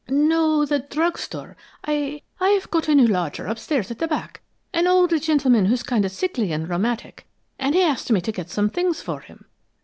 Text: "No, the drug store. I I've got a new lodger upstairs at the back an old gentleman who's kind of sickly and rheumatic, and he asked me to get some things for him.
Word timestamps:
"No, 0.09 0.65
the 0.65 0.79
drug 0.79 1.19
store. 1.19 1.55
I 1.85 2.23
I've 2.39 2.71
got 2.71 2.87
a 2.87 2.95
new 2.95 3.05
lodger 3.05 3.45
upstairs 3.45 3.91
at 3.91 3.99
the 3.99 4.07
back 4.07 4.41
an 4.73 4.87
old 4.87 5.11
gentleman 5.21 5.65
who's 5.65 5.83
kind 5.83 6.05
of 6.05 6.11
sickly 6.11 6.51
and 6.51 6.67
rheumatic, 6.67 7.27
and 7.59 7.75
he 7.75 7.83
asked 7.83 8.11
me 8.11 8.19
to 8.21 8.31
get 8.31 8.49
some 8.49 8.71
things 8.71 8.99
for 9.03 9.19
him. 9.19 9.45